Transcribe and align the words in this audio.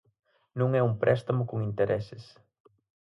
Non 0.59 0.69
é 0.79 0.81
un 0.89 0.93
préstamo 1.03 1.43
con 1.49 1.57
intereses. 1.69 2.23